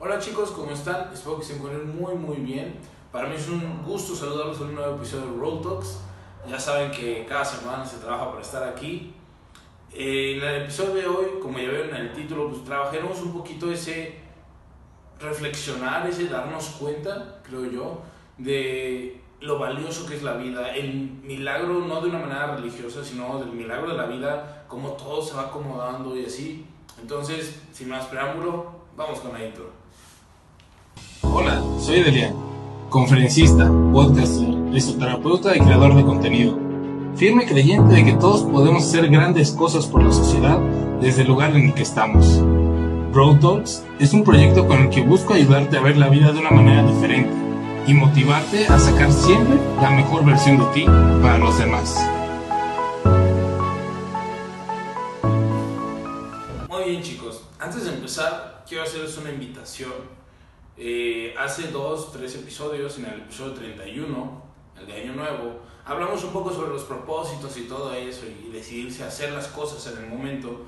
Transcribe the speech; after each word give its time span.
Hola 0.00 0.20
chicos, 0.20 0.52
¿cómo 0.52 0.70
están? 0.70 1.12
Espero 1.12 1.40
que 1.40 1.44
se 1.44 1.56
encuentren 1.56 2.00
muy 2.00 2.14
muy 2.14 2.36
bien. 2.36 2.78
Para 3.10 3.28
mí 3.28 3.34
es 3.34 3.48
un 3.48 3.82
gusto 3.82 4.14
saludarlos 4.14 4.60
en 4.60 4.68
un 4.68 4.74
nuevo 4.76 4.94
episodio 4.94 5.32
de 5.32 5.40
Roll 5.40 5.60
Talks. 5.60 5.98
Ya 6.48 6.56
saben 6.56 6.92
que 6.92 7.26
cada 7.28 7.44
semana 7.44 7.84
se 7.84 7.96
trabaja 7.96 8.30
para 8.30 8.40
estar 8.40 8.62
aquí. 8.62 9.12
En 9.92 10.40
el 10.40 10.62
episodio 10.62 10.94
de 10.94 11.06
hoy, 11.08 11.26
como 11.42 11.58
ya 11.58 11.70
vieron 11.70 11.88
en 11.88 11.96
el 11.96 12.12
título, 12.12 12.48
pues 12.48 12.62
trabajaremos 12.62 13.20
un 13.22 13.32
poquito 13.32 13.72
ese 13.72 14.20
reflexionar, 15.18 16.06
ese 16.06 16.28
darnos 16.28 16.76
cuenta, 16.78 17.40
creo 17.42 17.68
yo, 17.68 18.02
de 18.36 19.20
lo 19.40 19.58
valioso 19.58 20.06
que 20.06 20.14
es 20.14 20.22
la 20.22 20.34
vida, 20.34 20.76
el 20.76 21.18
milagro 21.24 21.80
no 21.80 22.00
de 22.00 22.10
una 22.10 22.20
manera 22.20 22.54
religiosa, 22.54 23.04
sino 23.04 23.40
del 23.40 23.50
milagro 23.50 23.90
de 23.90 23.96
la 23.96 24.06
vida, 24.06 24.64
cómo 24.68 24.90
todo 24.90 25.20
se 25.20 25.34
va 25.34 25.48
acomodando 25.48 26.16
y 26.16 26.24
así. 26.24 26.64
Entonces, 27.00 27.60
sin 27.72 27.88
más 27.88 28.06
preámbulo, 28.06 28.70
vamos 28.96 29.18
con 29.18 29.32
la 29.32 29.44
intro. 29.44 29.87
Hola, 31.40 31.62
soy 31.78 32.02
Delian, 32.02 32.34
conferencista, 32.88 33.70
podcaster, 33.92 34.48
risoterapeuta 34.72 35.56
y 35.56 35.60
creador 35.60 35.94
de 35.94 36.02
contenido. 36.02 36.58
Firme 37.14 37.46
creyente 37.46 37.94
de 37.94 38.04
que 38.04 38.14
todos 38.14 38.42
podemos 38.42 38.82
hacer 38.82 39.08
grandes 39.08 39.52
cosas 39.52 39.86
por 39.86 40.02
la 40.02 40.10
sociedad 40.10 40.58
desde 41.00 41.22
el 41.22 41.28
lugar 41.28 41.54
en 41.54 41.68
el 41.68 41.74
que 41.74 41.82
estamos. 41.82 42.42
Road 43.12 43.38
Talks 43.38 43.84
es 44.00 44.12
un 44.14 44.24
proyecto 44.24 44.66
con 44.66 44.80
el 44.80 44.90
que 44.90 45.00
busco 45.02 45.34
ayudarte 45.34 45.78
a 45.78 45.80
ver 45.80 45.96
la 45.96 46.08
vida 46.08 46.32
de 46.32 46.40
una 46.40 46.50
manera 46.50 46.82
diferente 46.82 47.30
y 47.86 47.94
motivarte 47.94 48.66
a 48.66 48.76
sacar 48.76 49.12
siempre 49.12 49.60
la 49.80 49.90
mejor 49.90 50.24
versión 50.24 50.58
de 50.58 50.64
ti 50.74 50.86
para 51.22 51.38
los 51.38 51.56
demás. 51.56 52.04
Muy 56.68 56.90
bien 56.90 57.00
chicos, 57.00 57.42
antes 57.60 57.84
de 57.84 57.94
empezar 57.94 58.64
quiero 58.68 58.82
hacerles 58.82 59.16
una 59.18 59.30
invitación. 59.30 60.17
Eh, 60.80 61.34
hace 61.36 61.72
dos, 61.72 62.12
tres 62.12 62.36
episodios, 62.36 62.98
en 62.98 63.06
el 63.06 63.20
episodio 63.22 63.52
31, 63.54 64.42
el 64.78 64.86
de 64.86 64.92
Año 64.92 65.14
Nuevo, 65.14 65.58
hablamos 65.84 66.22
un 66.22 66.32
poco 66.32 66.52
sobre 66.52 66.70
los 66.70 66.84
propósitos 66.84 67.56
y 67.56 67.62
todo 67.62 67.92
eso 67.92 68.26
y 68.26 68.52
decidirse 68.52 69.02
a 69.02 69.08
hacer 69.08 69.32
las 69.32 69.48
cosas 69.48 69.92
en 69.92 70.04
el 70.04 70.08
momento. 70.08 70.66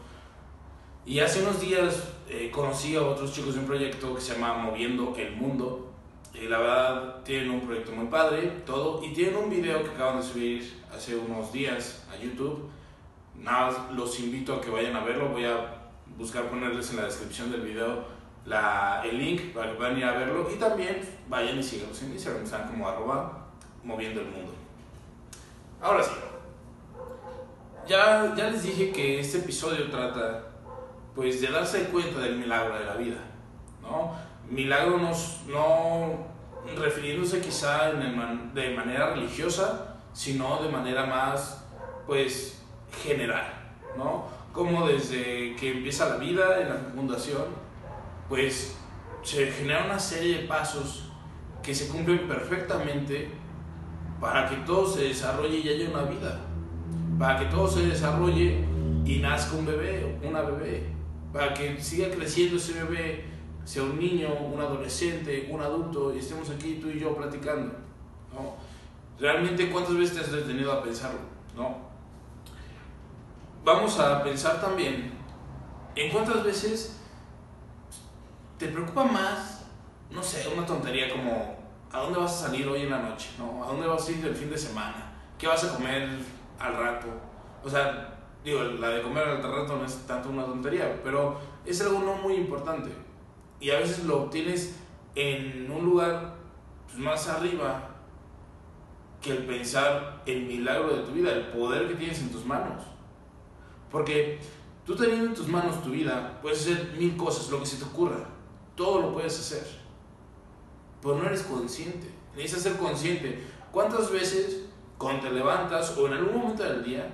Y 1.07 1.21
hace 1.21 1.43
unos 1.43 1.61
días 1.61 2.09
eh, 2.29 2.51
conocí 2.53 2.97
a 2.97 3.03
otros 3.03 3.33
chicos 3.33 3.55
de 3.55 3.61
un 3.61 3.67
proyecto 3.67 4.13
que 4.13 4.21
se 4.21 4.35
llama 4.35 4.55
Moviendo 4.55 5.15
el 5.17 5.37
Mundo. 5.37 5.93
Y 6.35 6.49
la 6.49 6.59
verdad 6.59 7.23
tienen 7.23 7.51
un 7.51 7.61
proyecto 7.61 7.93
muy 7.93 8.07
padre, 8.07 8.63
todo. 8.67 9.05
Y 9.05 9.13
tienen 9.13 9.37
un 9.37 9.49
video 9.49 9.83
que 9.85 9.91
acaban 9.91 10.21
de 10.21 10.27
subir 10.27 10.83
hace 10.93 11.17
unos 11.17 11.53
días 11.53 12.05
a 12.13 12.21
YouTube. 12.21 12.69
Nada, 13.37 13.91
los 13.95 14.19
invito 14.19 14.55
a 14.55 14.61
que 14.61 14.71
vayan 14.71 14.97
a 14.97 15.05
verlo. 15.05 15.29
Voy 15.29 15.45
a 15.45 15.89
buscar 16.19 16.51
ponerles 16.51 16.91
en 16.91 16.97
la 16.97 17.05
descripción 17.05 17.53
del 17.53 17.63
video 17.63 18.21
la, 18.47 19.03
el 19.05 19.19
link 19.19 19.53
para 19.55 19.71
que 19.71 19.77
puedan 19.77 19.99
ir 19.99 20.05
a 20.05 20.13
verlo. 20.13 20.49
Y 20.53 20.59
también 20.59 21.01
vayan 21.29 21.59
y 21.59 21.63
síganos 21.63 22.01
en 22.03 22.13
Instagram, 22.13 22.45
están 22.45 22.69
como 22.69 22.89
arroba 22.89 23.47
moviendo 23.85 24.21
el 24.21 24.27
mundo. 24.29 24.53
Ahora 25.81 26.03
sí. 26.03 26.13
Ya, 27.87 28.35
ya 28.37 28.51
les 28.51 28.63
dije 28.63 28.93
que 28.93 29.21
este 29.21 29.39
episodio 29.39 29.91
trata 29.91 30.45
pues 31.15 31.41
de 31.41 31.49
darse 31.49 31.85
cuenta 31.89 32.21
del 32.21 32.37
milagro 32.37 32.79
de 32.79 32.85
la 32.85 32.95
vida, 32.95 33.19
¿no? 33.83 34.15
Milagro 34.49 34.99
nos, 34.99 35.41
no 35.49 36.27
refiriéndose 36.79 37.41
quizá 37.41 37.91
en 37.91 38.17
man- 38.17 38.55
de 38.55 38.75
manera 38.77 39.11
religiosa, 39.11 39.97
sino 40.13 40.63
de 40.63 40.69
manera 40.69 41.07
más, 41.07 41.65
pues, 42.07 42.63
general, 43.03 43.53
¿no? 43.97 44.25
Como 44.53 44.87
desde 44.87 45.57
que 45.57 45.73
empieza 45.79 46.09
la 46.11 46.17
vida 46.17 46.61
en 46.61 46.69
la 46.69 46.77
fundación, 46.95 47.45
pues 48.31 48.77
se 49.23 49.51
genera 49.51 49.87
una 49.87 49.99
serie 49.99 50.43
de 50.43 50.49
pasos 50.49 51.11
que 51.63 51.75
se 51.75 51.89
cumplen 51.89 52.29
perfectamente 52.29 53.29
para 54.21 54.49
que 54.49 54.57
todo 54.59 54.87
se 54.87 55.03
desarrolle 55.03 55.59
y 55.59 55.69
haya 55.69 55.91
una 55.91 56.05
vida, 56.05 56.41
para 57.19 57.41
que 57.41 57.47
todo 57.47 57.67
se 57.67 57.87
desarrolle 57.87 58.65
y 59.05 59.19
nazca 59.19 59.57
un 59.57 59.67
bebé, 59.67 60.21
una 60.23 60.43
bebé, 60.43 60.87
para 61.33 61.53
que 61.53 61.83
siga 61.83 62.09
creciendo 62.09 62.57
ese 62.57 62.85
bebé, 62.85 63.25
sea 63.65 63.83
un 63.83 63.99
niño, 63.99 64.33
un 64.33 64.61
adolescente, 64.61 65.49
un 65.51 65.61
adulto, 65.61 66.15
y 66.15 66.21
estemos 66.21 66.49
aquí 66.51 66.79
tú 66.81 66.89
y 66.89 67.01
yo 67.01 67.17
platicando. 67.17 67.75
¿no? 68.33 68.55
Realmente, 69.19 69.71
¿cuántas 69.71 69.97
veces 69.97 70.15
te 70.15 70.21
has 70.21 70.33
detenido 70.33 70.73
a 70.73 70.83
pensarlo? 70.85 71.19
¿no? 71.57 71.79
Vamos 73.65 73.99
a 73.99 74.23
pensar 74.23 74.61
también 74.61 75.11
en 75.97 76.13
cuántas 76.13 76.45
veces 76.45 77.00
te 78.61 78.69
preocupa 78.69 79.05
más, 79.05 79.65
no 80.11 80.23
sé, 80.23 80.47
una 80.55 80.67
tontería 80.67 81.11
como 81.11 81.57
¿a 81.91 82.01
dónde 82.01 82.19
vas 82.19 82.31
a 82.35 82.47
salir 82.49 82.69
hoy 82.69 82.83
en 82.83 82.91
la 82.91 82.99
noche? 82.99 83.31
¿no? 83.39 83.65
¿A 83.65 83.69
dónde 83.69 83.87
vas 83.87 84.07
a 84.07 84.13
ir 84.13 84.25
el 84.25 84.35
fin 84.35 84.51
de 84.51 84.59
semana? 84.59 85.15
¿Qué 85.39 85.47
vas 85.47 85.65
a 85.65 85.75
comer 85.75 86.11
al 86.59 86.77
rato? 86.77 87.07
O 87.65 87.71
sea, 87.71 88.19
digo, 88.45 88.63
la 88.63 88.91
de 88.91 89.03
comer 89.03 89.27
al 89.27 89.43
rato 89.43 89.77
no 89.79 89.85
es 89.87 90.07
tanto 90.07 90.29
una 90.29 90.45
tontería, 90.45 91.01
pero 91.03 91.41
es 91.65 91.81
algo 91.81 92.01
no 92.01 92.17
muy 92.17 92.35
importante. 92.35 92.91
Y 93.61 93.71
a 93.71 93.79
veces 93.79 94.05
lo 94.05 94.25
obtienes 94.25 94.77
en 95.15 95.71
un 95.71 95.83
lugar 95.83 96.35
pues, 96.85 96.99
más 96.99 97.29
arriba 97.29 97.89
que 99.23 99.31
el 99.31 99.47
pensar 99.47 100.23
el 100.27 100.43
milagro 100.43 100.97
de 100.97 101.03
tu 101.05 101.13
vida, 101.13 101.33
el 101.33 101.47
poder 101.47 101.89
que 101.89 101.95
tienes 101.95 102.21
en 102.21 102.31
tus 102.31 102.45
manos. 102.45 102.85
Porque 103.91 104.39
tú 104.85 104.95
teniendo 104.95 105.29
en 105.29 105.35
tus 105.35 105.49
manos 105.49 105.83
tu 105.83 105.89
vida, 105.89 106.39
puedes 106.43 106.61
hacer 106.61 106.95
mil 106.99 107.17
cosas, 107.17 107.49
lo 107.49 107.59
que 107.59 107.67
se 107.67 107.79
te 107.79 107.85
ocurra. 107.85 108.27
Todo 108.81 109.03
lo 109.03 109.13
puedes 109.13 109.39
hacer. 109.39 109.67
Pero 111.03 111.17
no 111.17 111.27
eres 111.27 111.43
consciente. 111.43 112.11
Necesitas 112.35 112.63
ser 112.63 112.77
consciente. 112.79 113.47
¿Cuántas 113.71 114.11
veces 114.11 114.63
cuando 114.97 115.29
te 115.29 115.35
levantas 115.35 115.95
o 115.99 116.07
en 116.07 116.15
algún 116.15 116.41
momento 116.41 116.63
del 116.63 116.83
día 116.83 117.07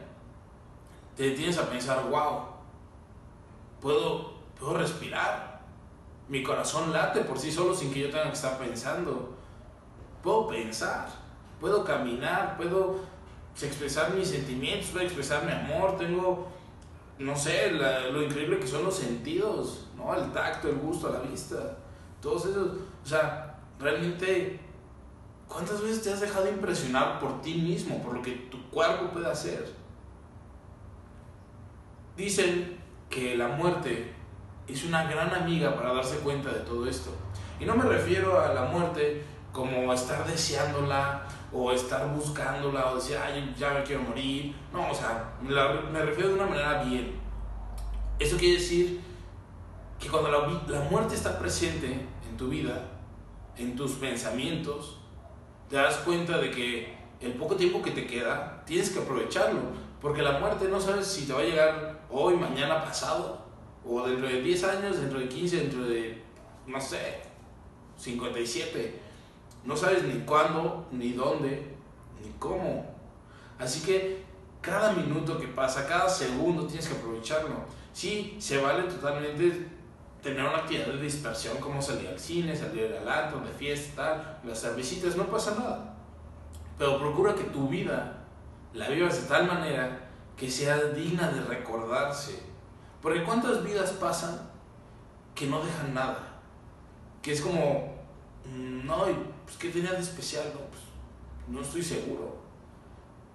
te 1.17 1.25
detienes 1.31 1.59
a 1.59 1.69
pensar, 1.69 2.09
wow, 2.09 2.43
puedo, 3.81 4.35
puedo 4.57 4.75
respirar? 4.75 5.61
Mi 6.29 6.45
corazón 6.45 6.93
late 6.93 7.23
por 7.23 7.37
sí 7.37 7.51
solo 7.51 7.75
sin 7.75 7.93
que 7.93 7.99
yo 7.99 8.11
tenga 8.11 8.29
que 8.29 8.37
estar 8.37 8.59
pensando. 8.59 9.35
Puedo 10.23 10.47
pensar, 10.47 11.09
puedo 11.61 11.83
caminar, 11.83 12.57
puedo 12.57 13.01
expresar 13.61 14.15
mis 14.15 14.29
sentimientos, 14.29 14.91
puedo 14.91 15.05
expresar 15.05 15.45
mi 15.45 15.51
amor, 15.51 15.97
tengo, 15.97 16.47
no 17.19 17.35
sé, 17.37 17.71
lo 17.73 18.23
increíble 18.23 18.59
que 18.59 18.67
son 18.67 18.85
los 18.85 18.97
sentidos, 18.97 19.87
¿no? 19.97 20.15
El 20.15 20.33
tacto, 20.33 20.69
el 20.69 20.77
gusto, 20.77 21.11
la 21.11 21.21
vista, 21.21 21.77
todos 22.21 22.47
esos. 22.47 22.69
O 23.05 23.07
sea, 23.07 23.59
realmente, 23.79 24.61
¿cuántas 25.49 25.81
veces 25.81 26.03
te 26.03 26.13
has 26.13 26.21
dejado 26.21 26.49
impresionar 26.49 27.19
por 27.19 27.41
ti 27.41 27.55
mismo, 27.55 28.03
por 28.03 28.15
lo 28.15 28.23
que 28.23 28.33
tu 28.33 28.69
cuerpo 28.71 29.11
puede 29.13 29.31
hacer? 29.31 29.73
Dicen 32.17 32.79
que 33.09 33.37
la 33.37 33.49
muerte 33.49 34.13
es 34.67 34.85
una 34.85 35.05
gran 35.05 35.33
amiga 35.35 35.75
para 35.75 35.95
darse 35.95 36.19
cuenta 36.19 36.51
de 36.51 36.61
todo 36.61 36.89
esto. 36.89 37.11
Y 37.59 37.65
no 37.65 37.77
me 37.77 37.85
refiero 37.85 38.41
a 38.41 38.53
la 38.53 38.65
muerte 38.65 39.23
como 39.53 39.93
estar 39.93 40.27
deseándola 40.27 41.26
o 41.53 41.73
estar 41.73 42.07
buscándola 42.15 42.91
o 42.93 42.97
decir, 42.97 43.17
ay, 43.17 43.55
ya 43.59 43.71
me 43.71 43.83
quiero 43.83 44.03
morir. 44.03 44.55
No, 44.73 44.91
o 44.91 44.95
sea, 44.95 45.33
la- 45.49 45.73
me 45.93 46.03
refiero 46.03 46.31
de 46.31 46.35
una 46.35 46.47
manera 46.47 46.83
bien. 46.83 47.13
Eso 48.19 48.37
quiere 48.37 48.55
decir 48.59 49.01
que 49.99 50.09
cuando 50.09 50.31
la, 50.31 50.63
la 50.69 50.81
muerte 50.89 51.15
está 51.15 51.39
presente 51.39 52.07
en 52.29 52.37
tu 52.37 52.49
vida, 52.49 52.83
en 53.57 53.75
tus 53.77 53.93
pensamientos, 53.93 54.99
te 55.69 55.77
das 55.77 55.97
cuenta 55.99 56.39
de 56.39 56.51
que 56.51 56.97
el 57.21 57.33
poco 57.35 57.57
tiempo 57.57 57.81
que 57.83 57.91
te 57.93 58.07
queda 58.07 58.63
tienes 58.67 58.91
que 58.91 59.01
aprovecharlo. 59.01 59.61
Porque 60.01 60.23
la 60.23 60.39
muerte 60.39 60.69
no 60.69 60.79
sabes 60.81 61.07
si 61.07 61.27
te 61.27 61.33
va 61.33 61.41
a 61.41 61.45
llegar 61.45 62.01
hoy, 62.11 62.37
mañana, 62.37 62.85
pasado, 62.85 63.45
o 63.85 64.03
dentro 64.07 64.29
de 64.29 64.43
10 64.43 64.65
años, 64.65 64.99
dentro 65.01 65.19
de 65.19 65.29
15, 65.29 65.57
dentro 65.57 65.85
de, 65.85 66.23
no 66.67 66.81
sé, 66.81 67.23
57. 67.97 69.01
No 69.67 69.77
sabes 69.77 70.05
ni 70.05 70.21
cuándo, 70.21 70.87
ni 70.93 71.13
dónde, 71.13 71.75
ni 72.23 72.31
cómo. 72.39 72.87
Así 73.59 73.85
que 73.85 74.25
cada 74.61 74.93
minuto 74.93 75.39
que 75.39 75.49
pasa, 75.49 75.87
cada 75.87 76.09
segundo 76.09 76.67
tienes 76.67 76.89
que 76.89 76.97
aprovecharlo. 76.97 77.57
Sí, 77.93 78.37
se 78.39 78.59
vale 78.59 78.85
totalmente 78.85 79.69
tener 80.23 80.43
una 80.43 80.59
actividad 80.59 80.87
de 80.87 81.03
dispersión 81.03 81.57
como 81.59 81.83
salir 81.83 82.09
al 82.09 82.19
cine, 82.19 82.55
salir 82.55 82.95
al 82.95 83.09
antro, 83.09 83.41
de 83.41 83.53
fiesta, 83.53 84.41
las 84.45 84.61
cervecitas, 84.61 85.17
no 85.17 85.27
pasa 85.27 85.57
nada. 85.59 85.97
Pero 86.79 86.99
procura 86.99 87.35
que 87.35 87.45
tu 87.45 87.69
vida 87.69 88.25
la 88.73 88.89
vivas 88.89 89.23
de 89.23 89.29
tal 89.29 89.47
manera 89.47 90.09
que 90.37 90.51
sea 90.51 90.77
digna 90.77 91.29
de 91.29 91.41
recordarse. 91.41 92.41
Porque 93.01 93.25
cuántas 93.25 93.65
vidas 93.65 93.93
pasan 93.93 94.39
que 95.35 95.47
no 95.47 95.65
dejan 95.65 95.95
nada. 95.95 96.41
Que 97.23 97.33
es 97.33 97.41
como, 97.41 97.96
no, 98.55 99.11
y, 99.11 99.15
pues 99.45 99.57
¿qué 99.59 99.71
tenía 99.71 99.93
de 99.93 100.01
especial? 100.01 100.45
No, 100.55 100.61
pues, 100.61 100.83
no 101.49 101.61
estoy 101.61 101.83
seguro. 101.83 102.37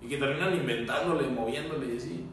Y 0.01 0.07
que 0.07 0.17
terminan 0.17 0.55
inventándole, 0.55 1.27
moviéndole 1.27 1.93
y 1.93 1.97
así. 1.97 2.25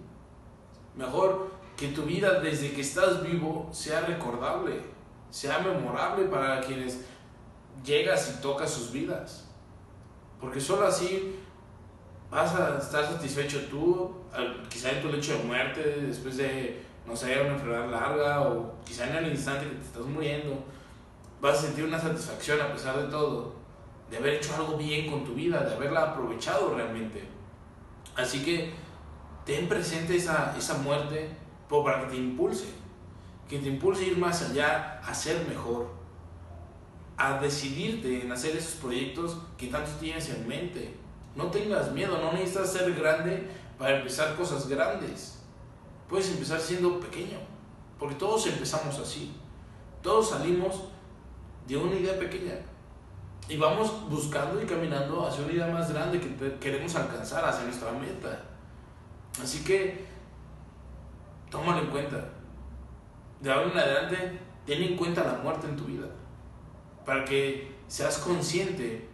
Mejor 0.97 1.51
que 1.77 1.89
tu 1.89 2.03
vida 2.03 2.41
desde 2.41 2.73
que 2.73 2.81
estás 2.81 3.23
vivo 3.23 3.69
sea 3.73 4.01
recordable. 4.01 4.81
sea 5.31 5.59
memorable 5.59 6.25
para 6.25 6.61
quienes 6.61 7.05
llegas 7.85 8.35
y 8.37 8.43
tocas 8.43 8.71
sus 8.71 8.93
vidas. 8.93 9.49
Porque 10.41 10.61
solo 10.61 10.87
así 10.87 11.37
vas 12.31 12.55
a 12.55 12.79
estar 12.79 13.05
satisfecho 13.05 13.61
tú, 13.71 14.15
quizá 14.69 14.91
en 14.93 15.03
tu 15.03 15.09
lecho 15.09 15.37
de 15.37 15.45
muerte, 15.45 15.83
después 16.07 16.37
de, 16.37 16.83
no 17.07 17.17
sé, 17.17 17.41
una 17.41 17.55
enfermedad 17.55 17.91
larga, 17.91 18.43
o 18.43 18.75
quizá 18.85 19.09
en 19.09 19.25
el 19.25 19.33
instante 19.33 19.69
que 19.69 19.77
te 19.77 19.85
estás 19.85 20.05
muriendo, 20.05 20.65
vas 21.41 21.59
a 21.59 21.63
sentir 21.63 21.85
una 21.85 22.01
satisfacción 22.01 22.61
a 22.61 22.73
pesar 22.73 22.99
de 22.99 23.09
todo, 23.09 23.55
de 24.11 24.17
haber 24.17 24.35
hecho 24.35 24.55
algo 24.57 24.77
bien 24.77 25.11
con 25.11 25.25
tu 25.25 25.35
vida, 25.35 25.61
de 25.61 25.75
haberla 25.75 26.11
aprovechado 26.11 26.75
realmente. 26.75 27.25
Así 28.17 28.43
que 28.45 28.73
ten 29.45 29.69
presente 29.69 30.17
esa, 30.17 30.55
esa 30.57 30.75
muerte 30.79 31.31
para 31.69 32.03
que 32.03 32.07
te 32.09 32.17
impulse, 32.17 32.67
que 33.49 33.59
te 33.59 33.69
impulse 33.69 34.05
a 34.05 34.09
ir 34.09 34.19
más 34.19 34.43
allá, 34.43 35.01
a 35.05 35.15
ser 35.15 35.47
mejor, 35.47 35.91
a 37.17 37.39
decidirte 37.41 38.23
en 38.23 38.33
hacer 38.33 38.57
esos 38.57 38.75
proyectos 38.75 39.37
que 39.57 39.67
tanto 39.67 39.91
tienes 40.01 40.29
en 40.31 40.49
mente. 40.49 40.97
No 41.35 41.51
tengas 41.51 41.93
miedo, 41.93 42.19
no 42.19 42.33
necesitas 42.33 42.73
ser 42.73 42.95
grande 42.95 43.49
para 43.79 43.99
empezar 43.99 44.35
cosas 44.35 44.69
grandes. 44.69 45.41
Puedes 46.09 46.31
empezar 46.31 46.59
siendo 46.61 46.99
pequeño, 46.99 47.39
porque 47.99 48.15
todos 48.15 48.47
empezamos 48.47 48.99
así. 48.99 49.35
Todos 50.03 50.31
salimos 50.31 50.85
de 51.69 51.77
una 51.77 51.95
idea 51.95 52.19
pequeña 52.19 52.55
y 53.49 53.57
vamos 53.57 54.09
buscando 54.09 54.61
y 54.61 54.67
caminando 54.67 55.27
hacia 55.27 55.45
una 55.45 55.53
idea 55.53 55.67
más 55.69 55.93
grande 55.93 56.19
que 56.19 56.59
queremos 56.59 56.95
alcanzar, 56.97 57.45
hacia 57.45 57.65
nuestra 57.65 57.93
meta. 57.93 58.43
Así 59.43 59.63
que 59.63 60.05
tómalo 61.51 61.83
en 61.83 61.91
cuenta. 61.91 62.29
De 63.41 63.53
ahora 63.53 63.71
en 63.71 63.79
adelante, 63.79 64.39
ten 64.67 64.83
en 64.83 64.97
cuenta 64.97 65.25
la 65.25 65.35
muerte 65.43 65.67
en 65.67 65.77
tu 65.77 65.85
vida. 65.85 66.07
Para 67.07 67.25
que 67.25 67.77
seas 67.87 68.19
consciente 68.19 69.09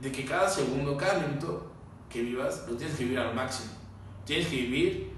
de 0.00 0.12
que 0.12 0.24
cada 0.24 0.48
segundo, 0.48 0.96
cada 0.96 1.20
minuto 1.20 1.70
que 2.10 2.22
vivas, 2.22 2.66
lo 2.68 2.76
tienes 2.76 2.96
que 2.96 3.04
vivir 3.04 3.18
al 3.18 3.34
máximo. 3.34 3.72
Tienes 4.26 4.48
que 4.48 4.56
vivir 4.56 5.12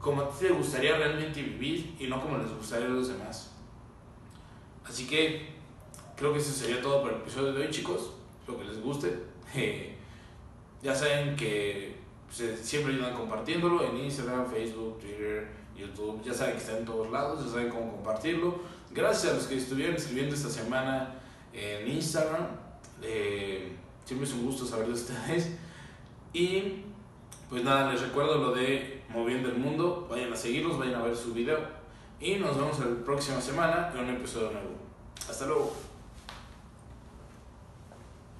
como 0.00 0.22
a 0.22 0.30
ti 0.30 0.46
te 0.46 0.52
gustaría 0.52 0.96
realmente 0.96 1.42
vivir 1.42 1.94
y 1.98 2.06
no 2.06 2.20
como 2.20 2.38
les 2.38 2.50
gustaría 2.50 2.86
a 2.86 2.90
los 2.90 3.08
demás. 3.08 3.52
Así 4.84 5.06
que 5.06 5.52
creo 6.16 6.32
que 6.32 6.38
eso 6.38 6.52
sería 6.52 6.80
todo 6.80 7.02
por 7.02 7.12
el 7.12 7.18
episodio 7.18 7.52
de 7.52 7.62
hoy, 7.62 7.70
chicos. 7.70 8.12
Espero 8.40 8.58
que 8.58 8.64
les 8.64 8.80
guste. 8.80 9.18
ya 10.82 10.94
saben 10.94 11.36
que 11.36 11.96
siempre 12.30 12.94
ayudan 12.94 13.14
compartiéndolo 13.14 13.84
en 13.84 13.98
Instagram, 13.98 14.50
Facebook, 14.50 14.98
Twitter, 15.00 15.48
YouTube. 15.76 16.22
Ya 16.24 16.32
saben 16.32 16.54
que 16.54 16.60
está 16.60 16.78
en 16.78 16.84
todos 16.84 17.10
lados, 17.10 17.44
ya 17.44 17.50
saben 17.50 17.68
cómo 17.68 17.92
compartirlo. 17.92 18.60
Gracias 18.90 19.32
a 19.32 19.36
los 19.36 19.46
que 19.46 19.56
estuvieron 19.56 19.96
escribiendo 19.96 20.34
esta 20.34 20.50
semana 20.50 21.14
en 21.52 21.88
Instagram. 21.88 22.46
Eh, 23.02 23.72
siempre 24.04 24.28
es 24.28 24.34
un 24.34 24.44
gusto 24.44 24.66
saber 24.66 24.86
de 24.86 24.92
ustedes. 24.92 25.56
Y 26.32 26.84
pues 27.48 27.64
nada, 27.64 27.92
les 27.92 28.00
recuerdo 28.00 28.38
lo 28.38 28.52
de 28.52 29.02
Moviendo 29.10 29.48
el 29.48 29.56
Mundo. 29.56 30.06
Vayan 30.10 30.32
a 30.32 30.36
seguirlos, 30.36 30.78
vayan 30.78 30.96
a 30.96 31.02
ver 31.02 31.16
su 31.16 31.34
video. 31.34 31.58
Y 32.20 32.36
nos 32.36 32.56
vemos 32.56 32.78
la 32.78 33.04
próxima 33.04 33.40
semana 33.40 33.92
en 33.94 34.04
un 34.04 34.10
episodio 34.10 34.52
nuevo. 34.52 34.70
Hasta 35.28 35.46
luego. 35.46 35.91